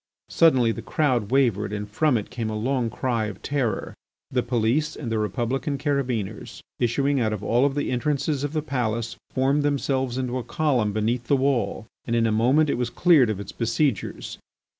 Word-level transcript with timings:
Suddenly 0.29 0.71
the 0.71 0.81
crowd 0.81 1.29
wavered 1.29 1.71
and 1.71 1.87
from 1.87 2.17
it 2.17 2.31
came 2.31 2.49
a 2.49 2.57
long 2.57 2.89
cry 2.89 3.25
of 3.25 3.39
terror. 3.43 3.93
The 4.31 4.41
police 4.41 4.95
and 4.95 5.11
the 5.11 5.19
Republican 5.19 5.77
carabineers 5.77 6.59
issuing 6.79 7.19
out 7.19 7.33
of 7.33 7.43
all 7.43 7.69
the 7.69 7.91
entrances 7.91 8.43
of 8.43 8.53
the 8.53 8.63
palace 8.63 9.15
formed 9.29 9.61
themselves 9.61 10.17
into 10.17 10.39
a 10.39 10.43
column 10.43 10.91
beneath 10.91 11.25
the 11.27 11.37
wall 11.37 11.85
and 12.05 12.15
in 12.15 12.25
a 12.25 12.31
moment 12.31 12.67
it 12.71 12.79
was 12.79 12.89
cleared 12.89 13.29
of 13.29 13.39
its 13.39 13.51
besiegers. 13.51 14.39